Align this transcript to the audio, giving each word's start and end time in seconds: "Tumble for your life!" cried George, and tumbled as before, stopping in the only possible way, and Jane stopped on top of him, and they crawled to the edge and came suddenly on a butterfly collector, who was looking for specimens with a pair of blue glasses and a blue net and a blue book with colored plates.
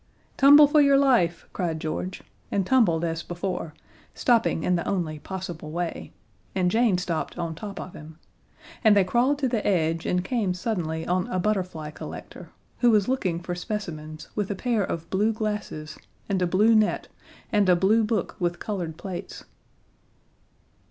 "Tumble 0.35 0.65
for 0.65 0.81
your 0.81 0.97
life!" 0.97 1.47
cried 1.53 1.79
George, 1.79 2.23
and 2.51 2.65
tumbled 2.65 3.05
as 3.05 3.21
before, 3.21 3.75
stopping 4.15 4.63
in 4.63 4.75
the 4.75 4.87
only 4.87 5.19
possible 5.19 5.69
way, 5.69 6.11
and 6.55 6.71
Jane 6.71 6.97
stopped 6.97 7.37
on 7.37 7.53
top 7.53 7.79
of 7.79 7.93
him, 7.93 8.17
and 8.83 8.97
they 8.97 9.03
crawled 9.03 9.37
to 9.37 9.47
the 9.47 9.63
edge 9.63 10.07
and 10.07 10.23
came 10.25 10.55
suddenly 10.55 11.05
on 11.05 11.27
a 11.27 11.37
butterfly 11.37 11.91
collector, 11.91 12.49
who 12.79 12.89
was 12.89 13.07
looking 13.07 13.39
for 13.43 13.53
specimens 13.53 14.27
with 14.33 14.49
a 14.49 14.55
pair 14.55 14.83
of 14.83 15.07
blue 15.11 15.33
glasses 15.33 15.99
and 16.27 16.41
a 16.41 16.47
blue 16.47 16.73
net 16.73 17.07
and 17.51 17.69
a 17.69 17.75
blue 17.75 18.03
book 18.03 18.35
with 18.39 18.57
colored 18.57 18.97
plates. 18.97 19.43